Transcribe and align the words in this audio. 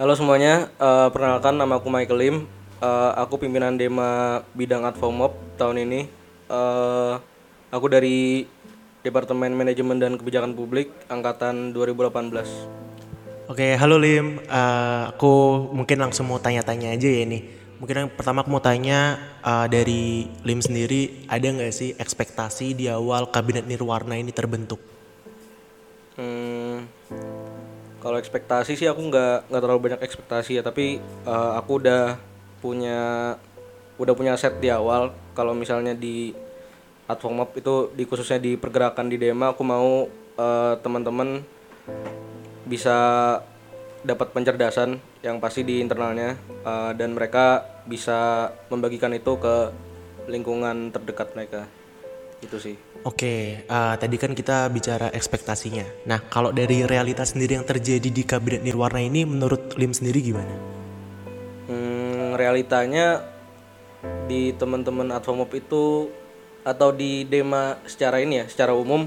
Halo 0.00 0.16
semuanya, 0.16 0.72
eh, 0.80 1.08
perkenalkan 1.12 1.52
nama 1.60 1.76
aku 1.76 1.92
Michael 1.92 2.16
Lim. 2.16 2.36
Eh, 2.80 3.10
aku 3.12 3.36
pimpinan 3.36 3.76
Dema 3.76 4.40
bidang 4.56 4.88
Advomop 4.88 5.36
tahun 5.60 5.84
ini. 5.84 6.08
Eh, 6.48 7.14
aku 7.68 7.92
dari 7.92 8.48
Departemen 9.04 9.52
Manajemen 9.52 10.00
dan 10.00 10.16
Kebijakan 10.16 10.56
Publik 10.56 10.88
angkatan 11.12 11.76
2018. 11.76 12.48
Oke, 13.52 13.76
halo 13.76 14.00
Lim. 14.00 14.40
Eh, 14.40 15.02
aku 15.12 15.68
mungkin 15.76 16.00
langsung 16.00 16.24
mau 16.24 16.40
tanya-tanya 16.40 16.96
aja 16.96 17.12
ya 17.12 17.28
nih. 17.28 17.60
Mungkin 17.76 18.08
yang 18.08 18.10
pertama 18.16 18.40
aku 18.40 18.48
mau 18.48 18.64
tanya 18.64 19.20
eh, 19.44 19.66
dari 19.68 20.24
Lim 20.40 20.64
sendiri 20.64 21.28
ada 21.28 21.44
nggak 21.44 21.68
sih 21.68 21.92
ekspektasi 22.00 22.72
di 22.72 22.88
awal 22.88 23.28
kabinet 23.28 23.68
Nirwarna 23.68 24.16
ini 24.16 24.32
terbentuk? 24.32 24.80
Hmm, 26.12 26.51
kalau 28.02 28.18
ekspektasi 28.18 28.74
sih 28.74 28.90
aku 28.90 28.98
nggak 28.98 29.46
nggak 29.46 29.62
terlalu 29.62 29.80
banyak 29.86 30.00
ekspektasi 30.02 30.58
ya, 30.58 30.62
tapi 30.66 30.98
eh, 30.98 31.52
aku 31.54 31.78
udah 31.78 32.18
punya 32.58 33.00
udah 33.94 34.14
punya 34.18 34.34
set 34.34 34.58
di 34.58 34.66
awal. 34.74 35.14
Kalau 35.38 35.54
misalnya 35.54 35.94
di 35.94 36.34
Advomop 37.06 37.54
itu 37.54 37.94
di 37.94 38.02
khususnya 38.02 38.42
di 38.42 38.58
pergerakan 38.58 39.06
di 39.06 39.22
Dema, 39.22 39.54
aku 39.54 39.62
mau 39.62 40.10
eh, 40.34 40.74
teman-teman 40.82 41.46
bisa 42.66 42.98
dapat 44.02 44.34
pencerdasan 44.34 44.98
yang 45.22 45.38
pasti 45.38 45.62
di 45.62 45.78
internalnya 45.78 46.34
eh, 46.66 46.92
dan 46.98 47.14
mereka 47.14 47.62
bisa 47.86 48.50
membagikan 48.66 49.14
itu 49.14 49.38
ke 49.38 49.70
lingkungan 50.26 50.90
terdekat 50.90 51.38
mereka. 51.38 51.70
Itu 52.42 52.58
sih. 52.58 52.74
Oke, 53.06 53.62
eh, 53.62 53.94
tadi 53.98 54.16
kan 54.18 54.34
kita 54.34 54.66
bicara 54.70 55.10
ekspektasinya. 55.14 56.06
Nah, 56.10 56.22
kalau 56.26 56.50
dari 56.50 56.82
realitas 56.82 57.34
sendiri 57.34 57.58
yang 57.58 57.66
terjadi 57.66 58.10
di 58.10 58.22
kabinet 58.26 58.66
Nirwarna 58.66 59.02
ini, 59.02 59.22
menurut 59.22 59.78
Lim 59.78 59.94
sendiri 59.94 60.22
gimana? 60.22 60.54
Hmm, 61.70 62.34
realitanya 62.34 63.22
di 64.26 64.50
teman-teman 64.58 65.14
Advomop 65.14 65.50
itu 65.54 66.10
atau 66.62 66.90
di 66.94 67.26
Dema 67.26 67.78
secara 67.86 68.18
ini 68.22 68.42
ya, 68.42 68.46
secara 68.50 68.74
umum 68.74 69.06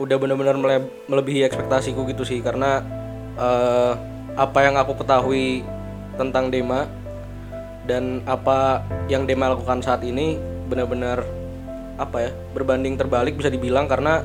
udah 0.00 0.16
benar-benar 0.16 0.56
mele- 0.56 0.92
melebihi 1.08 1.44
ekspektasiku 1.44 2.08
gitu 2.08 2.24
sih 2.24 2.40
karena 2.40 2.80
eh, 3.36 3.92
apa 4.36 4.58
yang 4.64 4.80
aku 4.80 4.96
ketahui 4.96 5.60
tentang 6.16 6.48
Dema 6.48 6.88
dan 7.84 8.24
apa 8.24 8.84
yang 9.08 9.28
Dema 9.28 9.52
lakukan 9.52 9.84
saat 9.84 10.00
ini 10.00 10.40
benar-benar 10.68 11.41
apa 12.00 12.16
ya 12.28 12.30
berbanding 12.56 12.96
terbalik 12.96 13.36
bisa 13.36 13.52
dibilang 13.52 13.84
karena 13.84 14.24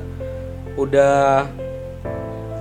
udah 0.78 1.44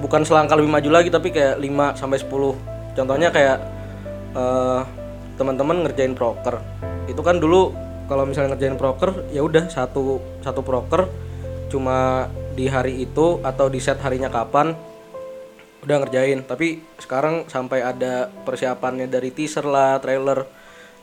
bukan 0.02 0.22
selangkah 0.25 0.58
lebih 0.58 0.72
maju 0.72 0.89
lagi 0.89 1.09
tapi 1.09 1.30
kayak 1.33 1.58
5 1.61 2.00
sampai 2.00 2.17
10. 2.22 2.97
Contohnya 2.97 3.30
kayak 3.30 3.58
eh, 4.33 4.81
teman-teman 5.38 5.85
ngerjain 5.85 6.17
proker. 6.17 6.58
Itu 7.05 7.22
kan 7.22 7.38
dulu 7.38 7.73
kalau 8.09 8.23
misalnya 8.25 8.55
ngerjain 8.55 8.80
proker 8.80 9.30
ya 9.35 9.44
udah 9.44 9.69
satu 9.69 10.22
satu 10.41 10.63
proker 10.63 11.05
cuma 11.67 12.30
di 12.55 12.66
hari 12.72 13.03
itu 13.03 13.44
atau 13.44 13.67
di 13.67 13.78
set 13.78 14.00
harinya 14.02 14.31
kapan 14.31 14.73
udah 15.85 15.97
ngerjain. 16.03 16.45
Tapi 16.45 16.97
sekarang 16.97 17.45
sampai 17.45 17.85
ada 17.85 18.30
persiapannya 18.44 19.05
dari 19.05 19.30
teaser 19.30 19.66
lah, 19.66 20.02
trailer 20.02 20.45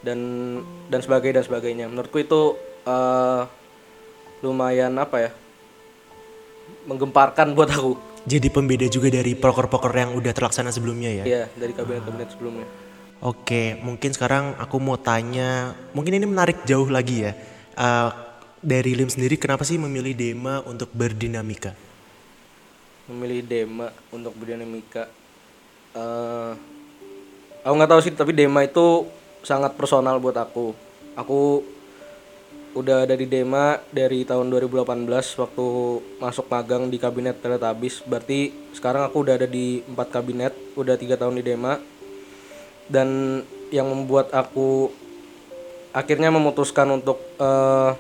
dan 0.02 0.18
dan 0.90 1.00
sebagainya 1.00 1.40
dan 1.40 1.46
sebagainya. 1.46 1.86
Menurutku 1.86 2.18
itu 2.18 2.58
eh, 2.86 3.42
lumayan 4.44 4.92
apa 5.00 5.16
ya? 5.24 5.30
menggemparkan 6.84 7.56
buat 7.56 7.70
aku. 7.72 7.96
Jadi 8.24 8.48
pembeda 8.48 8.88
juga 8.88 9.12
dari 9.12 9.36
proker-proker 9.36 9.92
yang 9.92 10.10
udah 10.16 10.32
terlaksana 10.32 10.72
sebelumnya 10.72 11.12
ya? 11.12 11.24
Iya, 11.24 11.44
dari 11.52 11.72
kabinet-kabinet 11.76 12.28
sebelumnya. 12.32 12.66
Oke, 13.24 13.76
mungkin 13.80 14.12
sekarang 14.12 14.56
aku 14.56 14.76
mau 14.80 14.96
tanya, 15.00 15.72
mungkin 15.92 16.16
ini 16.16 16.24
menarik 16.28 16.64
jauh 16.64 16.88
lagi 16.88 17.24
ya. 17.24 17.32
Eh, 17.76 18.10
dari 18.64 18.96
Lim 18.96 19.12
sendiri, 19.12 19.36
kenapa 19.36 19.64
sih 19.64 19.76
memilih 19.76 20.16
Dema 20.16 20.64
untuk 20.64 20.88
berdinamika? 20.92 21.76
Memilih 23.08 23.44
Dema 23.44 23.92
untuk 24.08 24.32
berdinamika. 24.36 25.08
eh 25.94 26.52
aku 27.64 27.74
nggak 27.76 27.90
tahu 27.92 28.00
sih, 28.00 28.12
tapi 28.16 28.32
Dema 28.32 28.64
itu 28.64 29.08
sangat 29.44 29.76
personal 29.76 30.16
buat 30.16 30.36
aku. 30.36 30.72
Aku 31.14 31.60
udah 32.74 33.06
ada 33.06 33.14
di 33.14 33.30
Dema 33.30 33.78
dari 33.94 34.26
tahun 34.26 34.50
2018 34.50 35.06
waktu 35.38 35.66
masuk 36.18 36.50
magang 36.50 36.90
di 36.90 36.98
kabinet 36.98 37.38
Teletabis. 37.38 38.02
Berarti 38.02 38.50
sekarang 38.74 39.06
aku 39.06 39.22
udah 39.22 39.38
ada 39.38 39.46
di 39.46 39.80
empat 39.86 40.10
kabinet, 40.10 40.52
udah 40.74 40.98
tiga 40.98 41.14
tahun 41.14 41.38
di 41.38 41.44
Dema. 41.46 41.78
Dan 42.90 43.40
yang 43.70 43.88
membuat 43.88 44.34
aku 44.34 44.90
akhirnya 45.94 46.34
memutuskan 46.34 46.90
untuk 46.90 47.22
eh, 47.38 47.90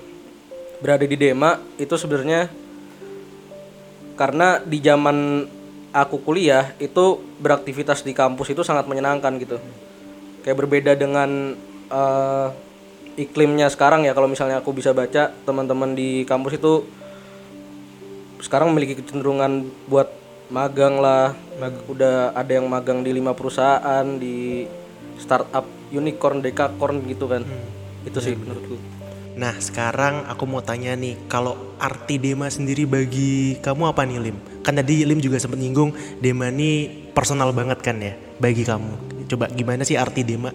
berada 0.82 1.06
di 1.06 1.14
Dema 1.14 1.62
itu 1.78 1.94
sebenarnya 1.94 2.50
karena 4.18 4.58
di 4.60 4.78
zaman 4.82 5.46
aku 5.94 6.18
kuliah 6.26 6.74
itu 6.82 7.22
beraktivitas 7.38 8.02
di 8.02 8.10
kampus 8.10 8.50
itu 8.50 8.66
sangat 8.66 8.90
menyenangkan 8.90 9.38
gitu 9.38 9.62
kayak 10.42 10.58
berbeda 10.58 10.98
dengan 10.98 11.54
eh, 11.88 12.48
iklimnya 13.14 13.70
sekarang 13.70 14.06
ya 14.06 14.12
kalau 14.12 14.26
misalnya 14.26 14.58
aku 14.58 14.74
bisa 14.74 14.90
baca 14.90 15.30
teman-teman 15.46 15.94
di 15.94 16.26
kampus 16.26 16.58
itu 16.58 16.82
sekarang 18.42 18.74
memiliki 18.74 19.00
kecenderungan 19.00 19.66
buat 19.88 20.10
magang 20.52 21.00
lah 21.00 21.32
mag- 21.56 21.84
udah 21.88 22.36
ada 22.36 22.52
yang 22.52 22.68
magang 22.68 23.00
di 23.00 23.14
lima 23.14 23.32
perusahaan 23.32 24.04
di 24.20 24.68
startup 25.16 25.64
unicorn 25.94 26.42
dekakorn 26.44 27.06
gitu 27.08 27.30
kan 27.30 27.46
itu 28.04 28.18
sih 28.20 28.34
menurutku 28.36 28.76
Nah, 29.34 29.50
sekarang 29.58 30.30
aku 30.30 30.46
mau 30.46 30.62
tanya 30.62 30.94
nih, 30.94 31.26
kalau 31.26 31.74
arti 31.82 32.22
Dema 32.22 32.46
sendiri 32.46 32.86
bagi 32.86 33.58
kamu 33.58 33.90
apa 33.90 34.06
nih 34.06 34.30
Lim? 34.30 34.62
Kan 34.62 34.78
tadi 34.78 35.02
Lim 35.02 35.18
juga 35.18 35.42
sempat 35.42 35.58
nyinggung 35.58 35.90
Dema 36.22 36.54
ini 36.54 36.86
personal 37.10 37.50
banget 37.50 37.82
kan 37.82 37.98
ya 37.98 38.14
bagi 38.38 38.62
kamu. 38.62 39.26
Coba 39.26 39.50
gimana 39.50 39.82
sih 39.82 39.98
arti 39.98 40.22
Dema? 40.22 40.54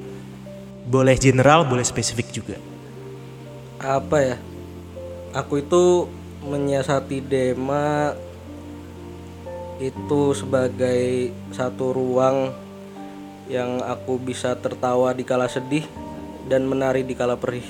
Boleh 0.89 1.15
general, 1.15 1.69
boleh 1.69 1.85
spesifik 1.85 2.33
juga. 2.33 2.57
apa 3.79 4.17
ya 4.19 4.35
aku 5.31 5.63
itu 5.63 6.11
menyiasati 6.43 7.23
Dema 7.23 8.11
itu 9.79 10.35
sebagai 10.35 11.31
satu 11.55 11.95
ruang 11.95 12.51
yang 13.47 13.79
aku 13.79 14.19
bisa 14.19 14.59
tertawa 14.59 15.15
di 15.15 15.23
kala 15.23 15.47
sedih 15.47 15.87
dan 16.51 16.67
menari 16.67 17.07
di 17.07 17.15
kala 17.15 17.39
perih 17.39 17.63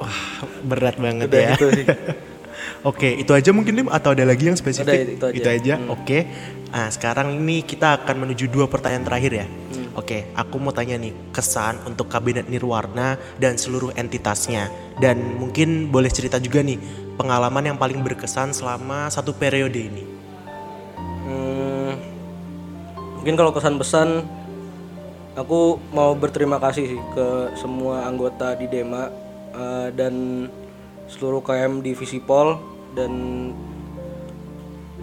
Wah, 0.00 0.48
berat 0.64 0.96
banget 0.96 1.28
udah 1.28 1.42
ya. 1.44 1.52
gitu 1.60 1.68
sih 1.76 1.86
Oke, 2.80 3.12
itu 3.12 3.28
aja 3.36 3.52
mungkin 3.52 3.76
Lim 3.76 3.88
atau 3.92 4.16
ada 4.16 4.24
lagi 4.24 4.48
yang 4.48 4.56
spesifik? 4.56 5.20
Udah, 5.20 5.36
itu 5.36 5.48
aja. 5.52 5.76
Hmm. 5.76 5.92
Oke. 5.92 6.24
Nah, 6.72 6.88
sekarang 6.88 7.36
ini 7.36 7.60
kita 7.60 8.00
akan 8.00 8.24
menuju 8.24 8.48
dua 8.48 8.72
pertanyaan 8.72 9.04
terakhir 9.04 9.32
ya. 9.36 9.44
Hmm. 9.44 9.79
Oke, 10.00 10.32
aku 10.32 10.56
mau 10.56 10.72
tanya 10.72 10.96
nih 10.96 11.12
kesan 11.28 11.76
untuk 11.84 12.08
kabinet 12.08 12.48
Nirwarna 12.48 13.20
dan 13.36 13.60
seluruh 13.60 13.92
entitasnya. 13.92 14.72
Dan 14.96 15.36
mungkin 15.36 15.92
boleh 15.92 16.08
cerita 16.08 16.40
juga 16.40 16.64
nih 16.64 16.80
pengalaman 17.20 17.68
yang 17.68 17.76
paling 17.76 18.00
berkesan 18.00 18.56
selama 18.56 19.12
satu 19.12 19.36
periode 19.36 19.76
ini. 19.76 20.04
Hmm, 21.28 21.92
mungkin 23.20 23.36
kalau 23.36 23.52
kesan 23.52 23.76
pesan 23.76 24.24
aku 25.36 25.76
mau 25.92 26.16
berterima 26.16 26.56
kasih 26.56 26.96
sih 26.96 27.00
ke 27.12 27.52
semua 27.60 28.08
anggota 28.08 28.56
di 28.56 28.72
Dema 28.72 29.12
eh, 29.52 29.88
dan 29.92 30.48
seluruh 31.12 31.44
KM 31.44 31.84
di 31.84 31.92
Visipol 31.92 32.56
dan 32.96 33.12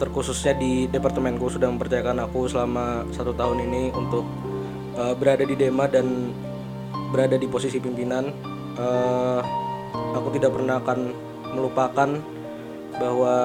terkhususnya 0.01 0.57
di 0.57 0.89
departemenku 0.89 1.53
sudah 1.53 1.69
mempercayakan 1.69 2.25
aku 2.25 2.49
selama 2.49 3.05
satu 3.13 3.37
tahun 3.37 3.61
ini 3.69 3.93
untuk 3.93 4.25
eh, 4.97 5.13
berada 5.15 5.43
di 5.45 5.55
Dema 5.55 5.85
dan 5.85 6.33
berada 7.13 7.37
di 7.37 7.47
posisi 7.47 7.77
pimpinan. 7.77 8.25
Eh, 8.77 9.41
aku 10.17 10.27
tidak 10.33 10.53
pernah 10.53 10.81
akan 10.81 10.99
melupakan 11.53 12.09
bahwa 12.97 13.35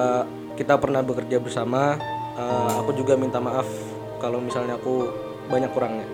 kita 0.57 0.77
pernah 0.81 1.01
bekerja 1.05 1.37
bersama. 1.37 1.97
Eh, 2.33 2.73
aku 2.81 2.97
juga 2.97 3.13
minta 3.13 3.37
maaf 3.37 3.69
kalau 4.17 4.41
misalnya 4.41 4.75
aku 4.81 5.09
banyak 5.47 5.69
kurangnya. 5.71 6.07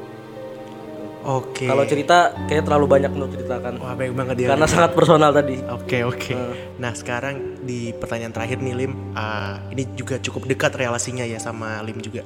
Oke. 1.19 1.67
Kalau 1.67 1.83
cerita 1.83 2.31
kayak 2.47 2.63
terlalu 2.63 2.87
banyak 2.87 3.11
untuk 3.11 3.35
ceritakan 3.35 3.75
Wah, 3.83 3.91
baik 3.91 4.15
banget 4.15 4.35
ya. 4.39 4.55
karena 4.55 4.67
sangat 4.71 4.95
personal 4.95 5.35
tadi. 5.35 5.59
Oke 5.67 6.07
oke. 6.07 6.31
Nah 6.79 6.95
sekarang 6.95 7.59
di 7.67 7.91
pertanyaan 7.91 8.31
terakhir 8.31 8.63
nih 8.63 8.75
Lim, 8.85 8.93
ah, 9.19 9.59
ini 9.75 9.83
juga 9.99 10.15
cukup 10.23 10.47
dekat 10.47 10.79
relasinya 10.79 11.27
ya 11.27 11.35
sama 11.35 11.83
Lim 11.83 11.99
juga. 11.99 12.23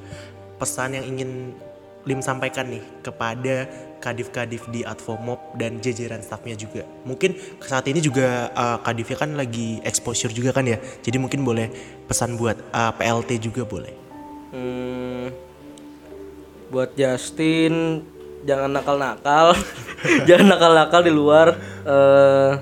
Pesan 0.62 0.94
yang 0.94 1.10
ingin 1.10 1.58
Lim 2.04 2.20
sampaikan 2.20 2.68
nih 2.68 2.84
kepada 3.00 3.64
kadif-kadif 4.04 4.68
di 4.68 4.84
Advomop 4.84 5.40
dan 5.56 5.80
jajaran 5.80 6.20
staffnya 6.20 6.52
juga. 6.52 6.84
Mungkin 7.08 7.32
saat 7.64 7.88
ini 7.88 8.04
juga 8.04 8.52
ah, 8.52 8.76
kadifnya 8.84 9.16
kan 9.16 9.32
lagi 9.32 9.80
exposure 9.80 10.28
juga 10.28 10.52
kan 10.52 10.68
ya. 10.68 10.76
Jadi 11.00 11.16
mungkin 11.16 11.40
boleh 11.40 11.72
pesan 12.04 12.36
buat 12.36 12.60
ah, 12.76 12.92
PLT 12.92 13.40
juga 13.40 13.64
boleh. 13.64 13.94
Hmm, 14.52 15.32
buat 16.68 16.92
Justin 16.92 18.04
jangan 18.44 18.70
nakal-nakal 18.76 19.56
jangan 20.28 20.46
nakal-nakal 20.52 21.00
di 21.00 21.12
luar 21.12 21.56
eh 21.88 22.52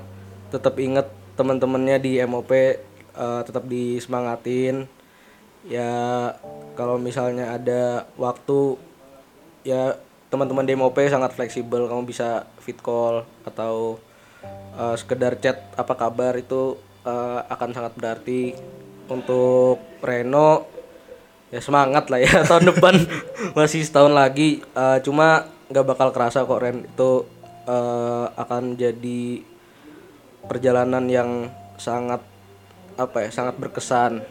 tetap 0.55 0.79
inget 0.79 1.11
teman-temannya 1.35 1.97
di 1.99 2.13
MOP 2.23 2.53
eh, 2.55 2.77
tetap 3.43 3.67
disemangatin 3.67 4.87
ya 5.67 5.91
kalau 6.75 6.99
misalnya 6.99 7.55
ada 7.55 8.07
waktu 8.19 8.79
ya 9.63 9.97
teman-teman 10.33 10.65
di 10.65 10.73
MOP 10.73 10.97
sangat 11.13 11.37
fleksibel. 11.37 11.85
Kamu 11.85 12.09
bisa 12.09 12.49
fit 12.63 12.81
call 12.81 13.29
atau 13.45 14.01
eh, 14.79 14.95
sekedar 14.97 15.37
chat 15.37 15.61
apa 15.77 15.93
kabar 15.93 16.33
itu 16.41 16.81
eh, 17.05 17.41
akan 17.53 17.71
sangat 17.77 17.93
berarti. 17.97 18.57
Untuk 19.13 19.83
Reno 20.01 20.65
ya 21.53 21.61
semangat 21.61 22.09
lah 22.09 22.23
ya 22.23 22.41
tahun 22.49 22.73
depan 22.73 22.95
masih 23.59 23.85
setahun 23.85 24.17
lagi. 24.17 24.65
Eh, 24.65 24.99
cuma 25.05 25.45
nggak 25.69 25.87
bakal 25.89 26.09
kerasa 26.17 26.49
kok 26.49 26.63
Ren 26.65 26.89
itu 26.89 27.29
eh, 27.69 28.27
akan 28.33 28.81
jadi 28.81 29.45
perjalanan 30.49 31.07
yang 31.13 31.53
sangat 31.77 32.25
apa 32.97 33.29
ya 33.29 33.31
sangat 33.31 33.61
berkesan. 33.61 34.25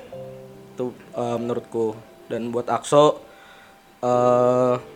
Itu 0.73 0.97
eh, 1.13 1.37
menurutku. 1.37 1.93
Dan 2.25 2.49
buat 2.49 2.65
Akso 2.73 3.21
eh 4.01 4.90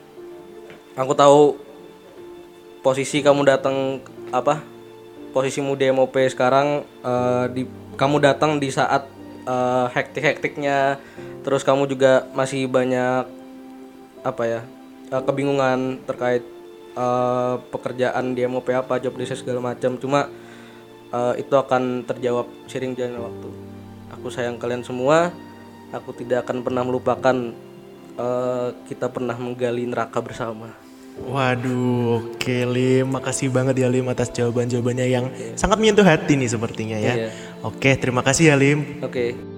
aku 0.95 1.12
tahu 1.12 1.59
posisi 2.80 3.19
kamu 3.19 3.44
datang 3.44 4.00
apa 4.31 4.63
posisimu 5.36 5.75
di 5.75 5.92
MOP 5.92 6.15
sekarang 6.31 6.88
eh, 7.03 7.45
di 7.51 7.68
kamu 8.00 8.24
datang 8.24 8.56
di 8.56 8.71
saat 8.71 9.03
eh, 9.44 9.88
hektik-hektiknya. 9.92 10.95
Terus 11.44 11.62
kamu 11.68 11.92
juga 11.92 12.25
masih 12.31 12.71
banyak 12.71 13.27
apa 14.24 14.44
ya 14.47 14.62
eh, 15.12 15.21
kebingungan 15.27 16.00
terkait 16.07 16.47
eh, 16.95 17.56
pekerjaan 17.68 18.31
di 18.31 18.48
MOP 18.48 18.71
apa 18.71 19.03
job 19.03 19.19
desk 19.19 19.44
segala 19.44 19.75
macam. 19.75 20.00
Cuma 20.00 20.31
eh, 21.12 21.33
itu 21.44 21.51
akan 21.51 22.07
terjawab 22.07 22.48
sering 22.71 22.95
jalannya 22.95 23.19
waktu. 23.19 23.50
Aku 24.15 24.31
sayang 24.31 24.56
kalian 24.56 24.88
semua. 24.88 25.36
Aku 25.91 26.15
tidak 26.15 26.48
akan 26.48 26.63
pernah 26.63 26.88
melupakan 26.88 27.36
eh, 28.15 28.69
kita 28.88 29.12
pernah 29.12 29.36
menggali 29.36 29.83
neraka 29.83 30.24
bersama 30.24 30.84
Waduh, 31.15 32.19
oke 32.19 32.57
Lim, 32.75 33.07
makasih 33.07 33.47
banget 33.47 33.79
ya 33.79 33.88
Lim 33.88 34.12
atas 34.12 34.35
jawaban-jawabannya 34.35 35.07
yang 35.07 35.25
sangat 35.56 35.79
menyentuh 35.79 36.03
hati 36.03 36.35
nih 36.35 36.51
sepertinya 36.51 37.00
ya. 37.00 37.13
Iya. 37.15 37.29
Oke, 37.63 37.95
terima 37.95 38.19
kasih 38.19 38.51
ya 38.51 38.56
Lim. 38.59 39.00
oke 39.00 39.54